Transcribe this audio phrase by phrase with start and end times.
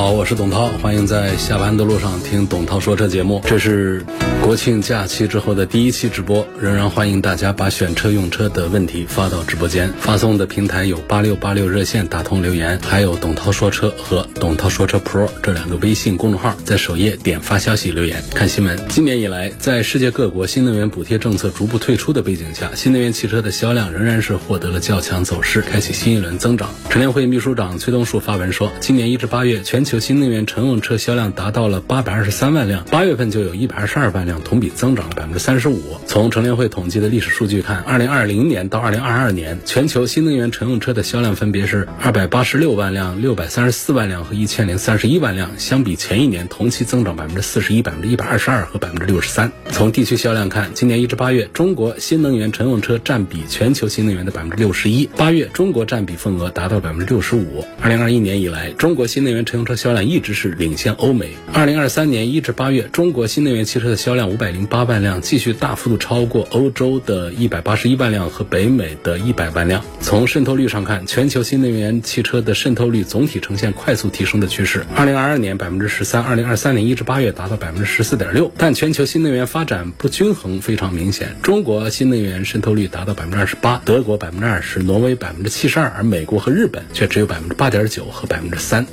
[0.00, 3.38] 好，我是董涛，欢迎在下班的路上听董涛说车节目。
[3.44, 4.02] 这是
[4.42, 9.92] 国庆假期之后的第一期直播，仍然欢迎大家把选车用车的问题发到直播间。
[10.00, 18.76] 发送的平台有八六八六热线打通留言，还有董涛说车和董涛说车 Pro 这两个微信公众号，在首页点发消息留言看新闻。
[18.88, 26.70] 今年以来，在世界各国新能源补贴政策逐步退出的背景下，新能源汽车的销量仍然是获得了较强走势，开启新一轮增长。
[26.88, 35.80] 乘联会秘书长崔东树发文说，今年一至八月，全球新能源乘用车销量达到了八百二十三万辆，八月份就有一百二十二万辆，同比增长了百分之三十五。
[36.06, 49.50] 从乘联会统计的历史数据看，二零二零年到二零二二年，全球新能源乘用车的销量分别是二百八十六万辆、六百三十四万辆和一千零三十一万辆，相比前一年同期增长百分之四十一、百分之一百二十二和百分之六十三。
[49.70, 57.64] 从地区销量看，今年一至八月，中国新能源乘用车占比全球新能源的百分之六十一，八月中国占比份额达到百分之六十五。
[57.80, 61.30] 二零二一年以来，中国新能源乘用车销量一直是领先欧美。
[61.52, 69.84] 二零二三年一至八月，中国新能源汽车的销量五百零八万辆，继续大幅度超过欧洲的一百八十一万辆和北美的一百万辆。
[70.00, 74.84] 从渗透率上看，全球新能源汽车的渗透率总体呈现快速提升的趋势。
[74.94, 78.50] 二零二二年百分之十三，二零二三年一至八月达到百分之十四点六。
[78.56, 88.86] 但全球新能源发展不均衡非常明显，中国新能源渗透率达到百分之二十八，德国百分之二十，挪威百分之七十二，而美国和日本却只有百分之八点九和百分之三。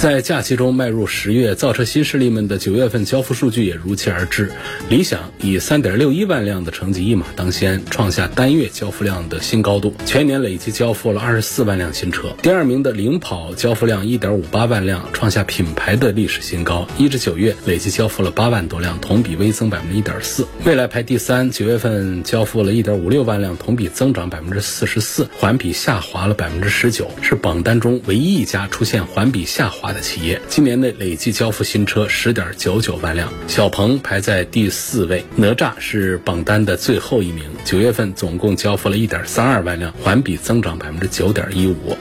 [0.00, 4.50] 在假期中迈入十月，造车新势力们的九月份交付数据也如期而至。
[4.88, 12.34] 理想以三点六一万辆的成绩一马当先，创下单月交付量的新高度，全年累计交付了二十四万辆新车。
[12.40, 16.88] 第二名的领跑交付量一点五八万辆，创下品牌的历史新高。
[16.96, 20.46] 一至九月累计交付了八万多辆，同比微增百分之一点四。
[20.64, 29.89] 蔚来排第三，九月份交付了一点五六万辆，同比增长百分之四十四，环比下滑了百分之十九，是榜单中唯一一家出现环比下滑。
[29.92, 37.44] 的企业今年内累计交付新车十点九九万辆，小鹏排在第四位，哪吒是榜单的最后一名。
[37.64, 41.96] 九月份总共交付了一点三二万辆，环比增长百分之九点一五。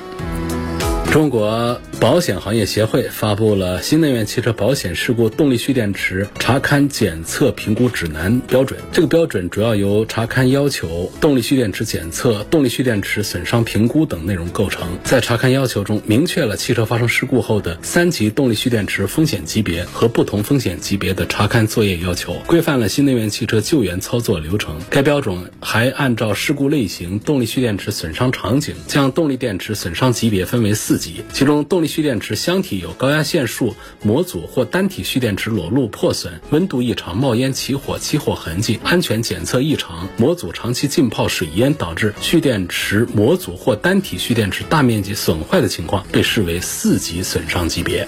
[1.11, 8.79] 中国保险行业协会发布了新能源汽车保险事故动力蓄电池查勘检测评估指南标准。
[8.91, 14.99] 这个标准主要由查勘要求、动力蓄电池检测、动力蓄电池损伤评估等内容构成。
[15.03, 24.79] 在查勘要求中，明确了汽车发生事故后的三级动力蓄电池风险级别和不同风险级别的查勘作业要求，规范了新能源汽车救援操作流程。
[24.91, 31.23] 该标准还按照事故类型、动力蓄电池损伤场景，将动力电池损伤级别分为四级。
[31.33, 48.05] 其中，动力蓄电池箱体有高压线束、模组或单体蓄电池裸露破损、温度异常、冒烟起火、起火痕迹、安全检测异常、模组长期浸泡水淹导致蓄电池模组或单体蓄电池大面积损坏的情况，被视为四级损伤级别。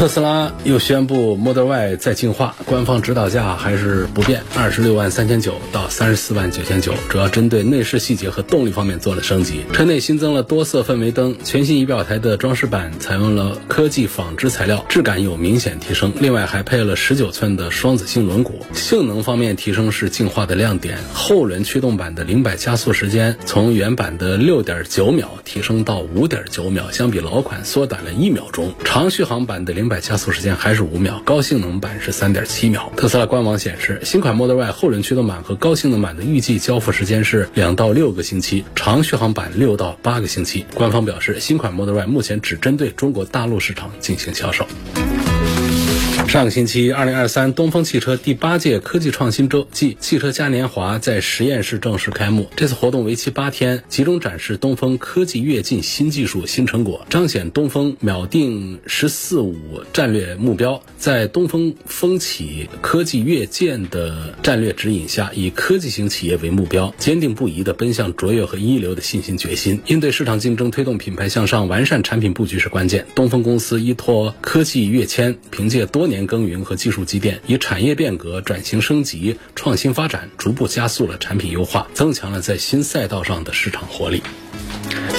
[0.00, 9.60] 特斯拉又宣布 Model Y 在进化，官方指导价还是不变，二十六万三千九到三十四万九千九，主要针对内饰细节和动力方面做了升级。
[9.74, 16.10] 车内新增了多色氛围灯，全新仪表台的装饰板采用了科技纺织材料，质感有明显提升。
[16.18, 20.96] 另外还配了十九寸的双子星轮毂，性能方面提升是进化的亮点。
[21.12, 28.72] 后轮驱动版的零百加速时间从原版的六点九秒提升到五点九秒，相比老款缩短了一秒钟。
[28.82, 32.90] 长续航版的零百加速时间还是五秒，高性能版是三点七秒。
[32.96, 40.64] 特斯拉官网显示，新款 Model Y 后轮驱动版和高性能版的预计交付时间是两到六个星期，长续航版六到八个星期。
[40.72, 44.64] 官方表示，新款 Model Y 目前只针对中国大陆市场进行销售。
[46.30, 52.48] 上个星期，二零二三东风汽车第八届科技创新周暨汽车嘉年华在实验室正式开幕。
[52.54, 59.56] 这次活动为期八天，集中展示东风科技跃进新技术新成果，彰显东风秒定“十四五”
[59.92, 60.80] 战略目标。
[60.96, 69.80] 在东风风起科技跃进的战略指引下，以科技型企业为目标，坚定不移地奔向卓越和一流的信心决心。
[69.86, 73.04] 应对市场竞争，推动品牌向上，完善产品布局是关键。
[73.16, 84.22] 东风公司依托科技跃迁，凭借多年耕耘和技术积淀，以产业变革、转型升级、创新发展，逐步加速了产品优化，增强了在新赛道上的市场活力。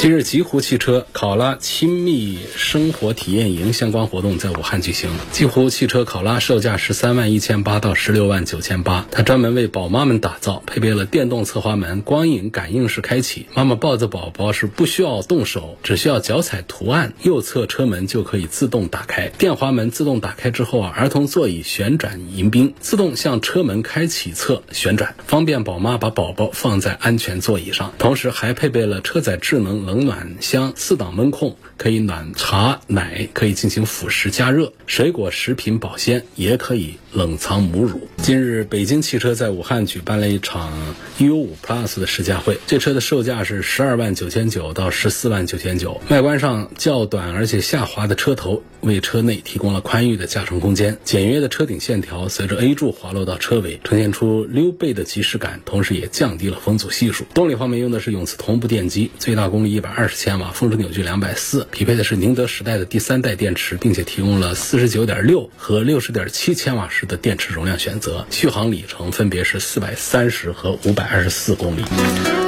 [0.02, 5.12] 今日，极狐汽车考拉亲密生活体验营相关活动在武汉举行。
[5.32, 19.28] 极狐汽车考拉售价十三万一千八到十六万九千八，它专门为宝妈们打造，配备了电动侧滑门、光影感应式开启，妈妈抱着宝宝是不需要动手，只需要脚踩图案，右侧车门就可以自动打开。
[19.28, 27.94] 电滑门自动打开之后啊，儿童座椅旋转迎宾，自动向车门开启侧旋转，方便宝妈把宝宝放在安全座椅上。
[28.00, 38.08] 同时还配备了车载智能冷暖箱、四档温控，可以暖茶奶，可以进行辅食加热，水果食品保鲜，也可以冷藏母乳。
[38.18, 40.72] 近日，北京汽车在武汉举办了一场
[41.18, 46.00] U5 Plus 的试驾会，这车的售价是十二万九千九到十四万九千九。
[46.10, 51.00] 外观上较短而且下滑的车头，为车内提供了宽裕的驾乘空间。
[51.04, 57.26] 简约的车顶线条随着 A 柱滑落到车尾，呈现出溜背的即视感，同时也降低了风阻系数。
[57.34, 71.82] 动力方面用的是永磁同步电机，最大功率一百二十千瓦，峰值扭矩两百四，匹配的是宁德时代的第三代电池，并且提供了四十九点六和六十点七千瓦时的电池容量选择，续航里程分别是四百三十和五百二十四公里。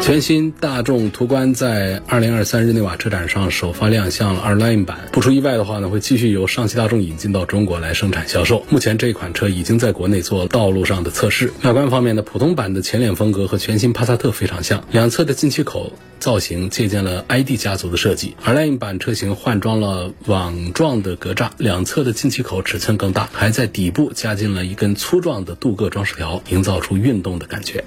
[0.02, 8.66] 全新大众途观在二零二三日内瓦车展上首发亮相了 R-Line 版，不出意外的话呢，会继续由上汽大众引进到中国来生产销售。
[8.70, 11.54] 目前这款车已经在国内做道路上的测试。
[11.64, 18.36] 外观方面呢，普通版的前脸风格和全新帕萨特非常像，两侧的进气口造型借鉴了 ID 家族的设计。
[18.44, 27.84] 而 Line 版车型换装了网状的格栅，两侧的进气口尺寸更大，还在底部加进了一根粗壮的镀铬装饰条，营造出运动的感觉。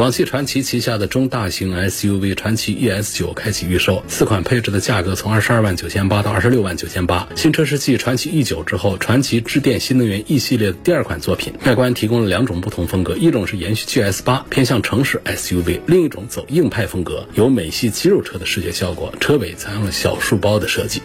[0.00, 7.28] 广汽传祺旗下的中大型 SUV 传祺 ES 九开启预售，四款配置的价格从二十二万九千八到二十六万九千八。
[7.36, 11.52] 新车是继传祺 E 九之后，传祺致电新能源 E 系列的第二款作品。
[11.66, 19.12] 外观提供了两种不同风格，一种是延续 GS 八，偏向城市 SUV；另一种走硬派风格，有美系肌肉车的视觉效果。
[19.20, 21.02] 车尾采用了小书包的设计。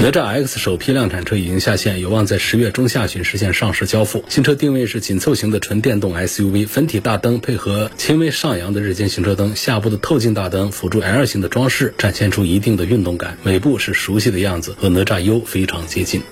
[0.00, 4.24] 哪吒 X 首批量产车已经下线，有望在十月中下旬实现上市交付。
[4.28, 13.36] 新车定位是紧凑型的纯电动 SUV，分体大灯配合轻微上扬的日间行车灯，下部的透镜大灯辅助 L 型的装饰，展现出一定的运动感。
[13.42, 16.22] 尾部是熟悉的样子，和哪吒 U 非常接近。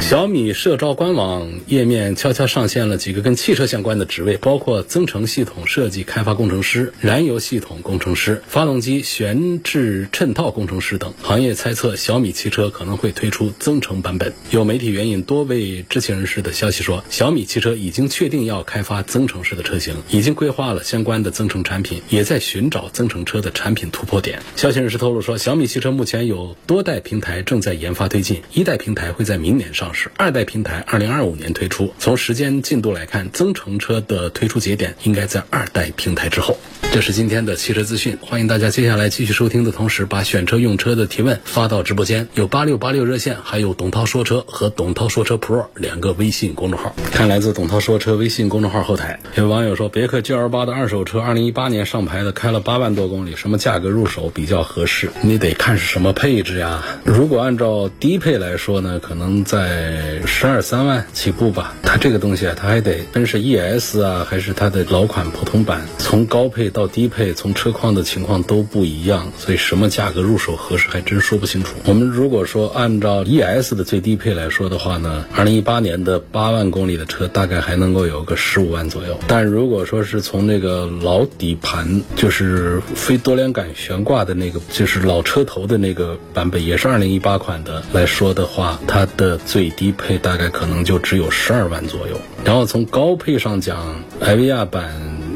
[0.00, 11.14] 小米社招官网页面悄悄上线了几个跟汽车相关的职位，包括增程系统设计开发工程师、燃油系统工程师、发动机悬置衬套工程师等。
[11.22, 14.34] 行业猜测小米汽车可能会推出增程版本。
[14.50, 24.42] 有媒体援引多位知情人士的消息说，小米汽车已经确定要开发增程式的车型，已经规划了相关的增程产品，也在寻找增程车的产品突破点。
[24.56, 29.61] 消息人士透露说，小米汽车目前有多代平台正在研发推进，一代平台会在明年。
[29.62, 31.94] 年上市，二代平台二零二五年推出。
[32.00, 36.58] 从时间进度来看，增程车的推出节点应该在二代平台之后。
[36.92, 46.94] 这是今天的汽车资讯，欢迎大家接下来继续收听的同时，把选车用车的提问发到直播间，有八六八六热线，还有董涛说车和董涛说车 Pro 两个微信公众号。
[47.12, 55.10] 看来自董涛说车微信公众号后台，有网友说，别克 GL 八的二手车，二零一八年上牌的，开了八万多公里，什么价格入手比较合适？
[55.22, 56.82] 你得看是什么配置呀。
[57.04, 59.44] 如果按照低配来说呢，可能。
[59.52, 71.74] 在十二三万起步吧，它这个东西啊，它还得分是 ES 啊，还是它的老款普通版，从高配到低配，从车况的情况都不一样，所以什么价格入手合适还真说不清楚。
[71.84, 94.92] 我们如果说按照 ES 的最低配来说的话呢，二零一八年的八万公里的车大概还能够有个十五万左右，但如果说是从那个老底盘，就是非多连杆悬挂的那个，就是老车头的那个版本，也是二零一八款的来说的话，它的最低配大概可能就只有十二万左右，然后从高配上讲，艾维亚版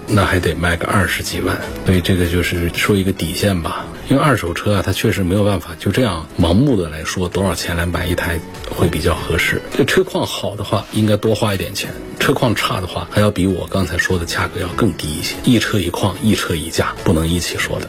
[0.07, 3.85] 那还得卖个二十几万，所以这个就是说一个底线吧。
[4.09, 8.39] 因为二手车啊，它确实没有办法就这样盲目的来说多少钱来买一台
[8.71, 9.61] 会比较合适。
[9.77, 15.35] 这车况好的话，应该多花一点钱；车况差的话，还要比我刚才说的价格要更低一些。
[15.45, 17.89] 一车一况，一车一价，不能一起说的。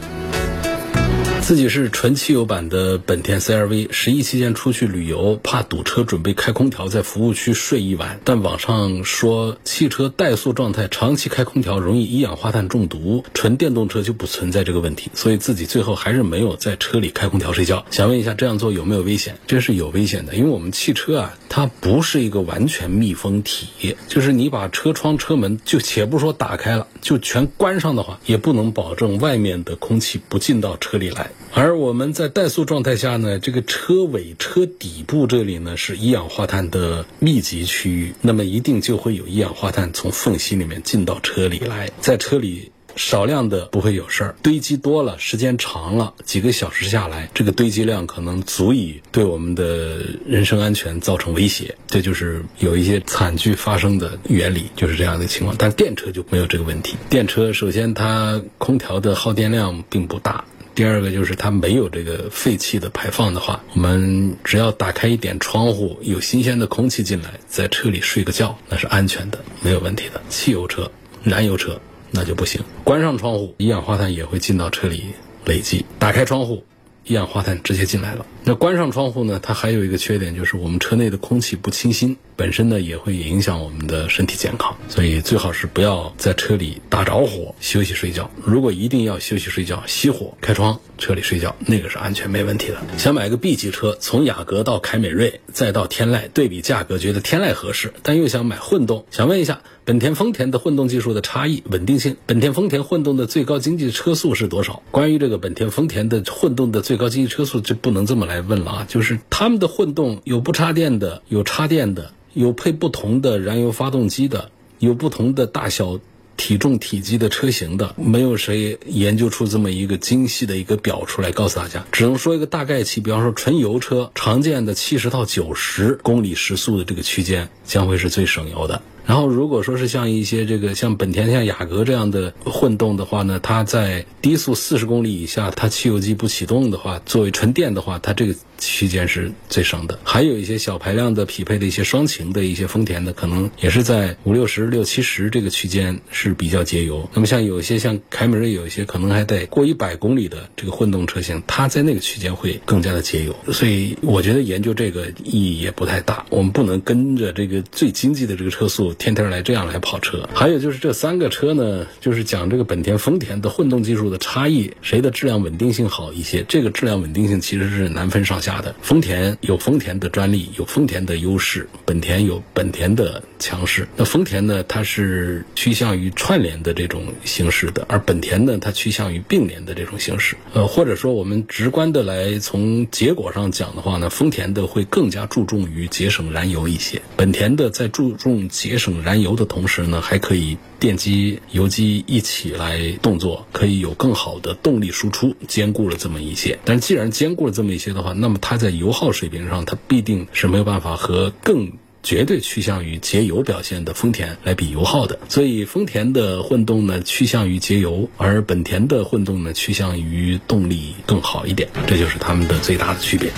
[1.48, 8.20] 自己是纯汽油版的本田 CRV，十一期间出去旅游，怕堵车，准备开空调在服务区睡一晚。
[8.22, 17.86] 但网上说汽车怠速状态长期开空调容易一氧化碳中毒，纯电动车就不存在这个问题，所以自己最后还是没有在车里开空调睡觉。
[17.90, 19.38] 想问一下，这样做有没有危险？
[19.46, 31.30] 这是有危险的，因为我们汽车啊，它不是一个完全密封体，就是你把车窗、车门就且不说打开了，就全关上的话，也不能保证外面的空气不进到车里来。
[31.54, 51.76] 而我们在怠速状态下呢，这个车尾、车底部这里呢是一氧化碳的密集区域，那么一定就会有一氧化碳从缝隙里面进到车里来，在车里少量的不会有事儿，堆积多了，时间长了，几个小时下来，这个堆积量可能足以对我们的人身安全造成威胁。
[51.86, 55.56] 这就是有一些惨剧发生的原理，就是这样的情况。
[55.58, 56.96] 但电车就没有这个问题。
[57.08, 60.44] 电车首先它空调的耗电量并不大。
[60.74, 70.20] 第二个就是它没有这个废气的排放的话，我们只要打开一点窗户，有新鲜的空气进来，在车里睡个觉，那是安全的，没有问题的。
[70.28, 70.90] 汽油车、
[71.24, 72.62] 燃油车那就不行。
[72.84, 75.04] 关上窗户，一氧化碳也会进到车里
[75.44, 76.62] 累积；打开窗户。
[77.08, 78.26] 一氧化碳直接进来了。
[78.44, 79.40] 那关上窗户呢？
[79.42, 84.76] 它还有一个缺点，就是我们车内的空气不清新，本身呢也会影响我们的身体健康。
[84.88, 88.30] 所以最好是不要在车里打着火休息睡觉。
[88.44, 92.76] 如果一定要休息睡觉，熄火开窗，车里睡觉，那个是安全没问题的。
[92.98, 99.62] 想买个 B 级车，从雅阁到凯美瑞再到天籁，对比价格觉得天籁合适，但又想买混动，想问一下。
[99.88, 102.18] 本田、丰田的混动技术的差异、稳定性。
[102.26, 104.82] 本田、丰田混动的最高经济车速是多少？
[104.90, 108.86] 关于这个本田、丰田的混动的最高经济车速，就不能这么来问了啊！
[108.86, 115.98] 就是他们的混动有不插电的，有插电的，有配不同的燃油发动机的，有不同的大小。
[116.36, 123.00] 体重体积的车型的，没有谁研究出这么一个精细的一个表出来告诉大家，只能说一个大概期。
[123.00, 128.80] 比方说纯油车常见的七十到九十公里时速的这个区间，将会是最省油的。
[129.08, 138.34] 然后如果说是像一些这个像本田、像雅阁这样的混动的话呢，它在低速四十公里以下，它汽油机不启动的话，作为纯电的话，它这个。
[138.58, 147.08] 区间是最省的，还有一些小排量的匹配的一些双擎的一些丰田的，可能也是在五六十六七十这个区间是比较节油。
[147.14, 153.34] 那么像有一些像凯美瑞，有一些可能还得过一百公里的这个混动车型，它在那个区间会更加的节油。
[153.52, 156.26] 所以我觉得研究这个意义也不太大。
[156.30, 160.28] 我们不能跟着这个最经济的这个车速天天来这样来跑车。
[160.34, 166.44] 还有就是这三个车呢，就是讲这个本田、丰田的混动技术的差异，谁的质量稳定性好一些？
[166.48, 168.47] 这个质量稳定性其实是难分上下。
[168.48, 173.88] 下的丰田有丰田的专利，有丰田的优势；本田有本田的强势。
[173.96, 180.36] 那丰田呢，它是趋向于串联的这种形式的，而本田呢，它趋向于并联的这种形式。
[180.52, 190.56] 呃，或者说我们直观的来从结果上讲的话呢，丰田的会更加注重于节省燃油一些，本田的在注重节省燃油的同时呢，还可以。
[190.80, 196.56] 电机、油机一起来动作，可以有更好的动力输出，兼顾了这么一些。
[196.64, 201.72] 但既然兼顾了这么一些的话，那么它在油耗水平上，它必定是没有办法和更
[202.08, 205.18] 绝对趋向于节油表现的丰田来比油耗的。
[205.28, 213.30] 所以，丰田的混动呢趋向于节油，而本田的混动呢趋向于动力更好一点，这就是它们的最大的区别。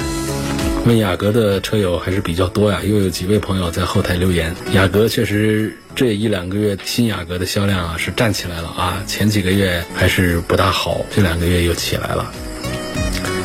[0.86, 4.54] 问雅阁的车友还是比较多呀，又有几位朋友在后台留言。
[4.72, 12.32] 雅阁确实这一两个月新雅阁的销量啊是站起来了啊，前几个月还是不大好，这两个月又起来了。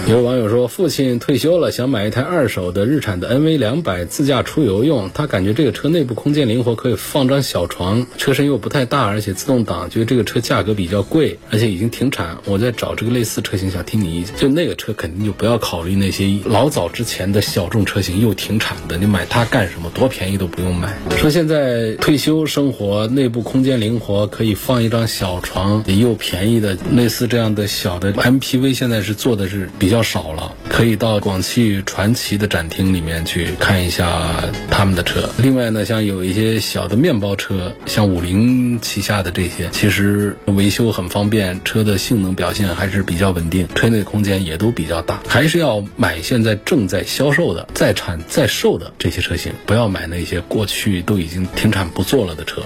[0.08, 5.10] 有网友说，父亲退休了，想买一台二手的日产的 NV 两百自驾出游用。
[5.12, 12.38] 他感觉这个车内部空间灵活，可以放张小床，车身又不太大，而且自动挡，觉得这个车价格比较贵，而且已经停产。
[12.46, 14.36] 我在找这个类似车型，想听你意见。
[14.36, 19.90] 就那个车肯定就不要考虑那些老早之前的小众车型又停产的，你买它干什么？
[19.96, 20.96] 多便宜都不用买。
[21.18, 29.95] 说现在退休生活，内部空间灵活，可以放一张小床，又便宜的类似这样的小的 MPV，现在是做的是比较。
[29.96, 35.30] 较少了，可以到广汽传祺的展厅里面去看一下他们的车。
[35.38, 45.22] 另外呢，像有一些小的面包车，像五菱旗下的这些，其实维修很方便，车的性能表现还是比较稳定，车内空间也都比较大。
[45.30, 52.62] 还是要买现在正在销售的、在产在售的这些车型，不要买那些过去都已经停产不做了的车。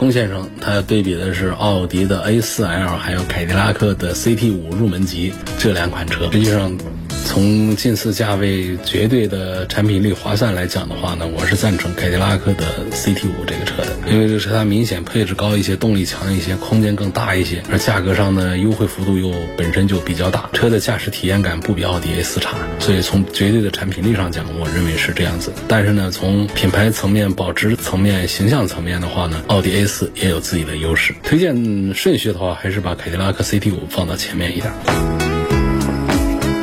[0.00, 6.74] 龚先生，他要对比的是奥迪的 A4L，还有凯迪拉克的 CT 五入门级这两款车，实际上。
[7.24, 25.52] 从近似价位、绝对的产品力、划算来讲的话呢，我是赞成凯迪拉克的 CT 五这个车的，因为这车它明显配置高一些，动力强一些，空间更大一些，而价格上呢优惠幅度又本身就比较大，车的驾驶体验感不比奥迪 A 四差，所以从绝对的产品力上讲，我认为是这样子。
[25.68, 31.14] 但是呢，从品牌层面、保值层面、形象层面的话呢，奥迪 A 四也有自己的优势。
[31.22, 35.29] 推荐顺序的话，还是把凯迪拉克 CT 五放到前面一点。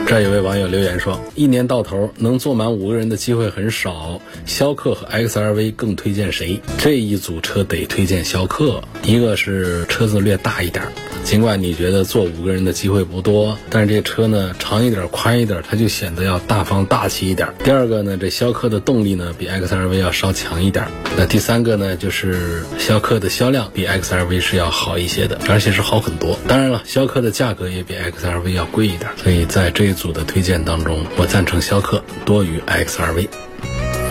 [0.08, 6.62] 这有位网友留言说：“一年到头能坐满五个人的机会很少，逍客和 XRV 更推荐谁？
[6.78, 10.86] 这一组车得推荐逍客，一个是车子略大一点，
[11.28, 17.50] 尽管你觉得坐五个人的机会不多，但是这车呢长一点、宽一点，它就显得要大方大气一点。
[17.66, 20.88] 第二个呢，这逍客的动力呢比 XRV 要稍强一点。
[21.18, 26.40] 那第三个呢，就是逍客的销量比 XRV 是要好一些的，而且是好很多。
[26.48, 33.28] 当然了，逍客的价格也比 XRV 要贵一点，所以在这一组的推荐当中，我赞成逍客多于 XRV。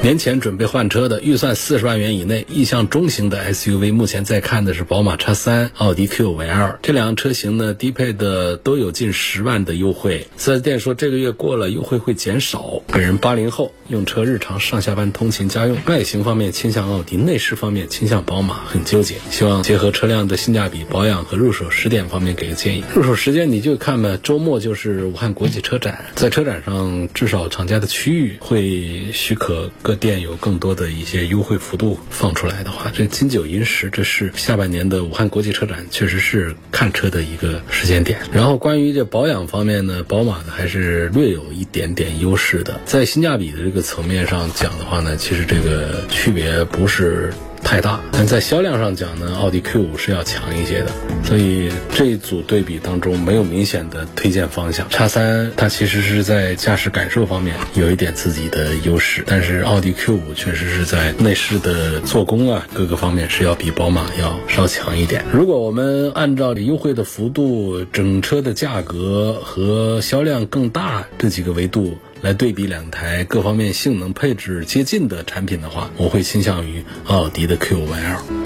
[0.06, 10.28] 年前准备换车的，预算四十万元以内，意向中型的 SUV，目前在看的是宝马 X3、奥迪 Q5L 这两个车型呢，低配的都有近十万的优惠。
[10.36, 12.80] 四 S 店说这个月过了优惠会减少。
[12.86, 19.16] 本人八零后，用车日常上下班通勤家用，外形方面倾向奥迪，内饰方面倾向宝马，很纠结。
[19.32, 22.84] 希望结合车辆的性价比、保养和入手时点方面给个建议。
[22.94, 29.95] 入手时间你就看吧，周末就是武汉国际车展，在车展上至少厂家的区域会许可各。
[29.96, 38.20] 店有更多的一些优惠幅度放出来的话，这金九银十，这是下半年的武汉国际车展，确实是看车的一个时间点。
[38.30, 47.32] 然后关于这保养方面呢，宝马呢还是略有一点点优势的，在性价比的这个层面上讲的话呢，其实这个区别不是。
[47.66, 50.92] 太大，但在销量上讲呢，奥迪 Q 五是要强一些的，
[51.24, 54.88] 所以这一组对比当中没有明显的推荐方向。
[54.88, 65.24] 叉三它其实是在驾驶感受方面有一点自己的优势，但是奥迪 Q 五确实是在内饰的做工啊各个方面是要比宝马要稍强一点。
[65.32, 71.98] 如果我们按照优惠的幅度、整车的价格和销量更大这几个维度。
[72.22, 78.45] 来对比两台各方面性能配置接近的产品的话，我会倾向于奥迪的 Q5L。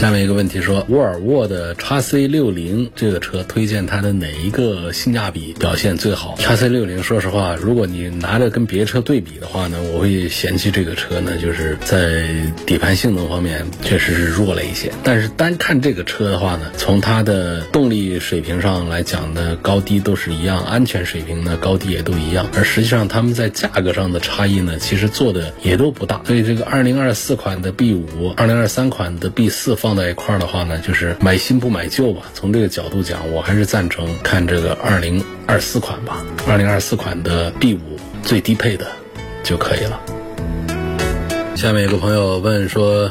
[0.00, 12.24] 下面一个问题说，沃尔沃的 x C 六零这个车推荐它的哪一个性价比表现最好？x C 六零，说实话，如果你拿着跟别车对比的话呢，我会嫌弃这个车呢，就是在
[12.64, 14.90] 底盘性能方面确实是弱了一些。
[15.04, 22.48] 但是单看这个车的话呢，从它的动力水平上来讲呢，高低都是一样，安全水平呢高低也都一样。
[22.56, 26.22] 而实际上他们在价格上的差异呢，其实做的也都不大。
[26.24, 32.22] 所以这个二零二四款的 B 五，二零二三款的 B 四方放在一块儿的话呢，就是买新不买旧吧。
[32.32, 36.24] 从这个角度讲，我还是赞成看这个二零二四款吧。
[36.46, 38.86] 二零二四款的 B 五最低配的
[39.42, 40.00] 就可以了。
[41.56, 43.10] 下面有个朋友问说。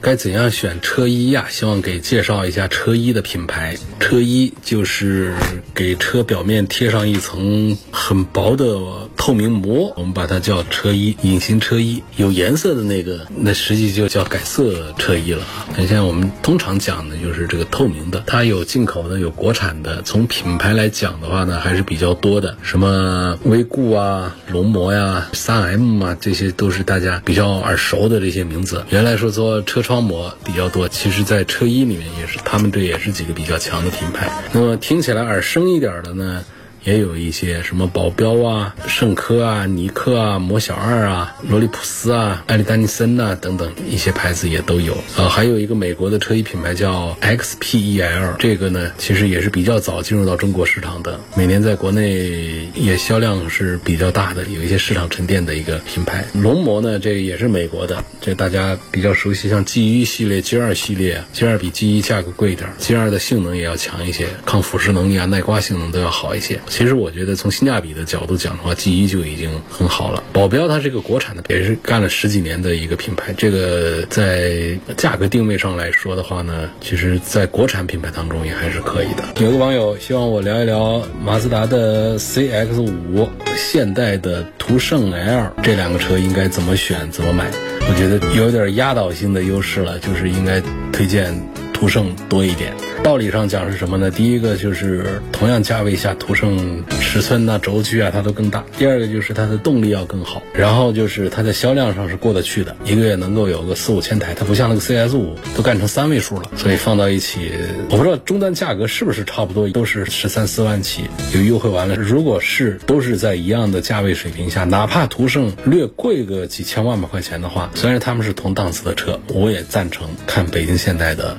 [0.00, 1.46] 该怎样选车衣呀？
[1.50, 3.76] 希望给介绍一下车衣的品牌。
[3.98, 5.34] 车衣就是
[5.74, 8.78] 给车表面贴上一层很薄的
[9.16, 12.00] 透明膜，我们把它叫车衣，隐形车衣。
[12.16, 15.66] 有颜色的那个，那实际就叫改色车衣了啊。
[15.78, 20.00] 现在我们通常讲的就是这个透明的，它有进口的，有国产的。
[20.02, 28.84] 从品牌来讲的话呢，还是比较多的，什么威固啊、龙膜呀、三 M 啊，这些都是大家比较耳熟的这些名字。
[28.90, 29.87] 原来说做车。
[29.88, 34.30] 窗膜比较多，其实，在车衣里面也是，他们这也是几个比较强的品牌。
[34.52, 36.44] 那么听起来耳生一点的呢？
[36.84, 44.96] 也有一些什么保镖啊、圣科啊、尼克啊、魔小二啊、罗利普斯啊、艾利丹尼森呐等等一些牌子也都有。
[45.16, 56.24] 呃，还有一个美国的车衣品牌叫 XPEL，这个呢其实也是比较早进入到中国市场的，每年在国内也销量是比较大的，有一些市场沉淀的一个品牌。
[56.32, 66.60] 龙膜呢，这也是美国的，这大家比较熟悉，像 G 一系列、G 二系列，G 二比 G 一价格贵一点，G 二的性能也要强一些，抗腐蚀能力啊、耐刮性能都要好一些。
[66.68, 70.22] 其实我觉得从性价比的角度讲的话，G 一就已经很好了。
[70.32, 73.34] 保镖它是一个国产的，也是干了十几年的一个品牌。
[73.36, 79.24] 这个在价格定位上来说的话呢，其实在国产品牌当中也还是可以的。
[79.42, 87.50] 有个网友希望我聊一聊马自达的 CX 五、现代的途胜 L 这两个车应该怎么选、怎么买。
[87.90, 91.34] 我觉得有点压倒性的优势了，就是应该推荐
[91.72, 92.74] 途胜多一点。
[93.08, 94.10] 道理上讲是什么呢？
[94.10, 98.62] 第一个就是同样价位下，途胜尺寸呐、轴距啊，它都更大。
[98.76, 104.34] 第二个就是它的动力要更好，然后就是它在销量上是过得去的，一个月能够有个四五千台。
[104.34, 107.50] 它不像那个 CS 五都干成三位数了，所以放到一起，
[107.88, 111.94] 我不知道终端价格是不是差不多，都是十三四万起，有优惠完了。
[111.94, 121.34] 如果是都是在一样的价位水平下，哪怕途胜略贵个几千万把块钱的话，虽然他们是同档次的车，我也赞成看北京现代的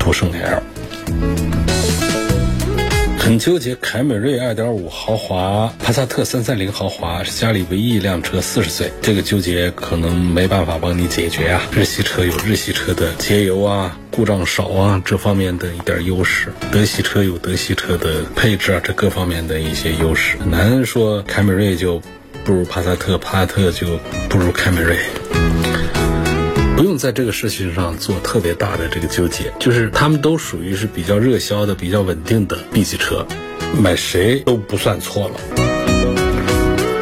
[0.00, 0.60] 途胜 L。
[3.32, 11.62] 很纠结，凯美瑞2.5豪华、帕萨特330豪华是家里唯一一辆车，四十岁，这个纠结可能没办法帮你解决啊。
[11.72, 22.02] 日系车有日系车的节油啊、故障少啊这方面的一点优势，德系车有德系车的配置啊这各方面的一些优势，难说凯美瑞就
[22.44, 24.98] 不如帕萨特，帕萨特就不如凯美瑞。
[26.76, 33.26] 不用在这个事情上做特别大的这个纠结，就是他们都属于是比较热销的、比较稳定的 B 级车，
[33.80, 35.34] 买谁都不算错了。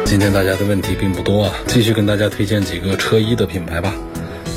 [0.05, 3.95] 今天大家的问题并不多啊，继续跟大家推荐几个车衣的品牌吧。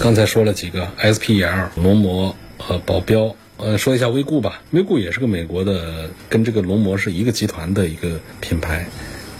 [0.01, 2.35] 刚才说了几个 SPL、龙膜、
[2.69, 4.63] 呃保镖，呃说一下威固吧。
[4.73, 8.87] 威固也是个美国的，跟这个龙膜是一个集团的一个品牌。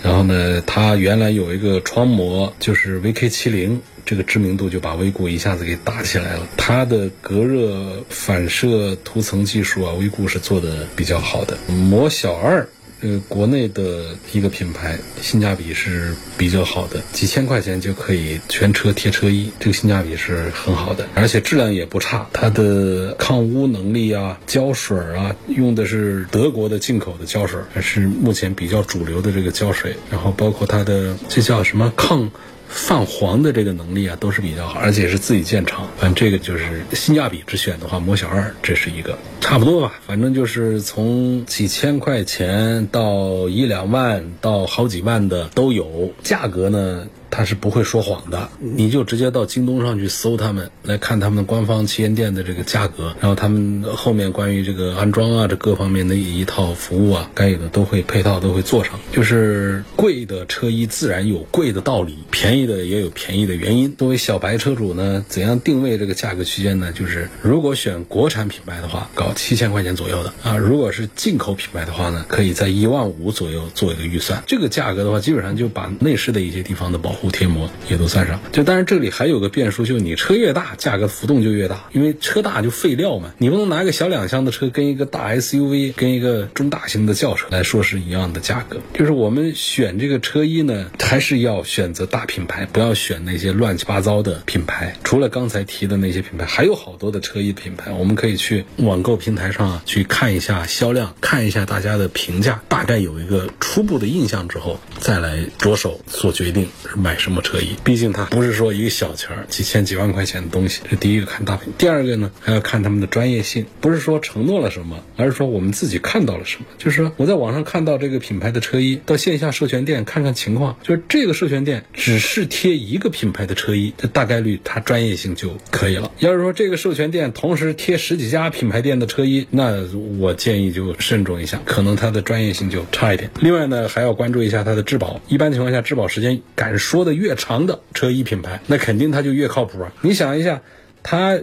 [0.03, 6.47] 然后呢，它原来有一个窗膜，就是 VK70，这个知名度就把威固一下子给打起来了。
[6.57, 11.57] 它的隔热反射涂层技术啊，威固是做的比较好的。
[11.69, 12.67] 魔小二。
[13.01, 22.27] 呃，国内的一个品牌，性价比是比较好的，几千块钱就可以全车贴车衣，这个性价比是很好的，而且质量也不差。
[22.33, 29.95] 它的抗污能力啊，胶水啊，用的是德国的进口的胶水，是目前比较主流的这个胶水。
[30.11, 32.31] 然后包括它的这叫什么抗。
[32.75, 35.89] 泛黄的这个能力啊，都是比较好，而且是自己建厂。
[35.97, 39.95] 反正这个就是性价比之选的话，魔小二这是一个差不多吧。
[40.05, 47.07] 反正就是从几千块钱到一两万到好几万的都有，价格呢。
[47.35, 59.01] 他是不会说谎的，你就直接到京东上去搜他们，来看他们官方旗舰店的这个价格，然后他们后面关于这个安装啊，这各方面的一套服务啊，该有的都会配套都会做上。
[59.11, 63.97] 就是贵的车衣自然有贵的道理，便宜的也有便宜的原因。
[63.97, 66.93] 作为小白车主呢，怎样定位这个价格区间呢？
[66.93, 74.45] 就是如果选国产品牌的话，搞七千块钱左右的啊；如果是进口品牌的话呢，可以在一万五左右做一个预算。
[74.47, 77.24] 这个价格的话，基本上就把内饰的一些地方的保护。
[77.31, 88.79] 贴膜也都算上，就当然这里还有个变数，就你车越大，价格浮动就越大，因为车大就废料嘛，你不能拿一个小两厢的车跟一个大 SUV 跟一个中大型的轿车来说是一样的价格。
[88.93, 94.97] 就是我们选这个车衣呢，还是要选择大品牌，不要选那些乱七八糟的品牌。
[95.05, 107.77] 除了刚才提的那些品牌，还有好多的车衣品牌，我们可以去网购平台上去看一下销量，看一下大家的评价，大概有一个初步的印象之后，再来着手做决定买什么车衣？
[107.85, 110.81] 毕竟它不是说一个小钱儿，几千几万块钱的东西。
[110.91, 113.67] 这第一个看大品，第二个呢还要看他们的专业性。
[113.81, 116.67] 不是说承诺了什么，而是说我们自己看到了什么。
[116.79, 120.77] 就是说我在网上看到这个品牌的车衣，到线下授权店看看情况。
[120.83, 126.11] 就是这个授权店只是贴一个品牌的车衣，这大概率它专业性就可以了。
[126.19, 129.85] 要是说这个授权店同时贴十几家品牌店的车衣，那
[130.19, 133.31] 我建议就慎重一下，可能它的专业性就差一点。
[133.41, 135.21] 另外呢，还要关注一下它的质保。
[135.29, 136.94] 一般情况下，质保时间敢说。
[136.95, 139.93] 说的越长的车衣品牌，那肯定它就越靠谱啊！
[140.01, 140.63] 你想一下，
[141.03, 141.41] 它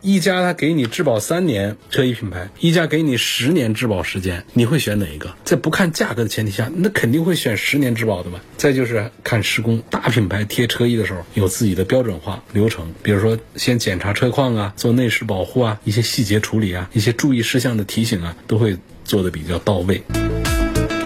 [0.00, 5.34] 一家它给你质保三年，车衣品牌一家给你十年质保时间，你会选哪一个？
[5.42, 8.40] 在不看价格的前提下，那肯定会选十年质保的嘛。
[8.56, 20.00] 再就是看施工，大品牌贴车衣的时候有自己的标准化流程，比如说先检查车况啊，做内饰保护啊，一些细节处理啊，一些注意事项的提醒啊，都会做的比较到位。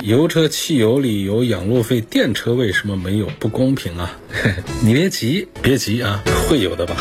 [0.07, 3.27] 油车汽油里有养路费，电车为什么没有？
[3.40, 4.16] 不公平啊！
[4.81, 6.95] 你别急，别急啊，会有的吧？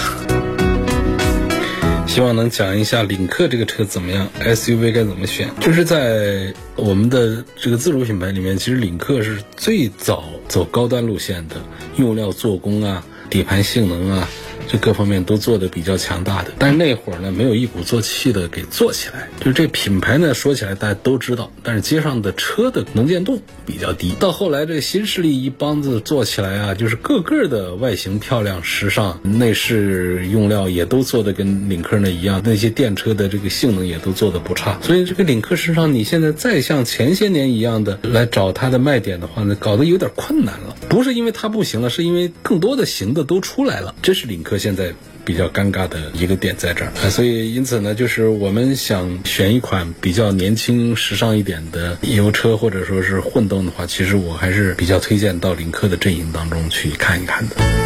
[2.08, 5.48] 希望能讲一下领克这个车怎么样，SUV 该怎么选？
[5.62, 11.58] 就是在我们的这个自主品牌里面，其实领克是最早走高端路线的，
[11.98, 14.28] 用料、做工啊，底盘性能啊。
[14.67, 19.30] 这各方面都做的比较强大的，但是那会儿呢，没有一鼓作气的给做起来。
[19.39, 24.13] 就是这品牌呢，说起来大家都知道，但是街上的车的能见度比较低。
[24.19, 34.80] 到后来这新势力一帮子做起来啊，就是个个的外形漂亮、时尚，内饰用料也都做的跟领克那一样，那些电车的这个性能也都做的不差。
[34.82, 40.75] 所以这个领克身上，你现在再像前些年一样的来找它的卖点的话呢，搞得有点困难了。
[40.89, 43.93] 不是因为它不行了，是因为更多的行的都出来了。
[44.01, 44.55] 这是领克。
[44.58, 57.85] 现在比较尴尬的一个点在这儿，所以因此呢，就是我们想选一款比较年轻、时尚一点的油车或者说是混动的话，其实我还是比较推荐到领克的阵营当中去看一看的。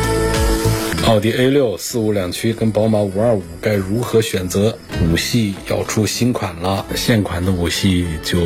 [1.09, 4.77] 奥迪 A 六四五两驱跟宝马五二五该如何选择？
[5.11, 8.37] 五系要出新款了，现款的五系就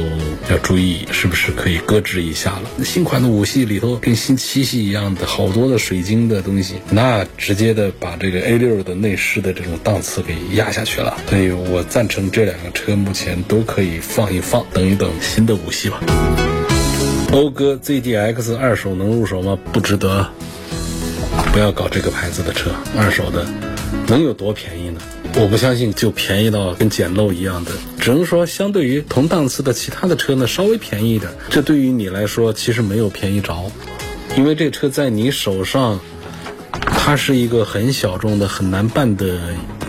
[0.50, 2.86] 要注意是不是可以搁置一下了。
[2.86, 11.18] 新款的五系里头跟新七系一样的好多的水晶的东西，那直接的把这个 A 六的内饰的这种档次给压下去了。
[11.28, 16.00] 所以我赞成这两个车目前都可以放一放，等一等新的五系吧。
[17.30, 19.60] 讴歌 ZDX 二手能入手吗？
[19.74, 20.30] 不值得。
[21.52, 23.46] 不要搞这个牌子的车，二手的
[24.08, 25.00] 能有多便宜呢？
[25.36, 31.32] 我不相信就便宜到跟捡漏一样的，只能说相对于同档次的其他的车呢，稍微便宜一点。
[31.50, 33.72] 这对于你来说其实没有便宜着，
[34.38, 36.00] 因为这车在你手上
[36.86, 39.40] 它是一个很小众的、很难办的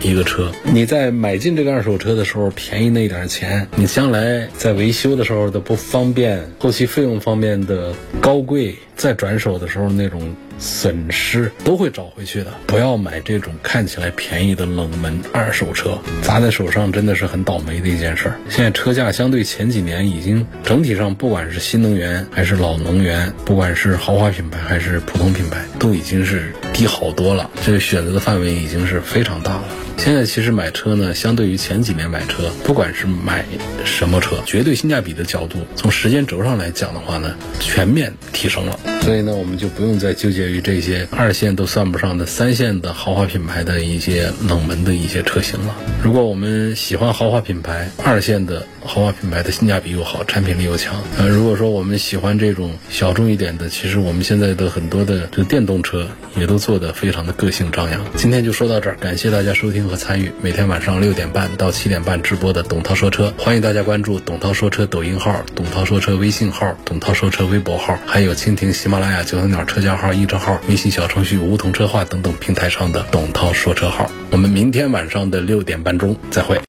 [0.05, 0.53] 一个车。
[0.63, 10.35] 你在买进这个二手车的时候便宜那一点钱，你将来在维修的时候的不方便，后期费用方面的高贵，再转手的时候那种。
[10.57, 18.37] 损失都会找回去的，不要买这种看起来便宜的冷门二手车，砸在手上真的是很倒霉的一件事儿。
[18.49, 27.49] 现在车价相对前几年已经整体上，不管是新能源还是老能源，不管是豪华品牌还是普通品牌，都已经是低好多了。
[27.65, 29.65] 这个选择的范围已经是非常大了。
[29.97, 33.47] 现在其实买车呢，相对于前几年买车，不管是买
[33.85, 38.79] 什么车，绝对性价比的角度，从时间轴上来讲的话呢，全面提升了。
[39.05, 45.77] 所以呢，我们就不用再纠结于这些二线都算不上的三线的豪华品牌的一些冷门的一些车型了。
[46.03, 50.95] 如果我们喜欢豪华品牌，二线的豪华品牌的性价比又好，产品力又强。
[51.19, 58.03] 呃，如果说我们喜欢这种小众一点的，其实我们现在的很多的这电动车也都做得非常的个性张扬。
[58.17, 59.87] 今天就说到这儿，感谢大家收听。
[59.87, 74.09] 和参与每天晚上六点半到七点半直播的董涛说车，欢迎大家关注董涛说车抖音号、董涛说车微信号、董涛说车微博号，还有蜻蜓、喜马马拉雅、九头鸟车架号、易车号、微信小程序梧桐车话等等平台上的董涛说车号。
[74.31, 76.61] 我们明天晚上的六点半钟再会。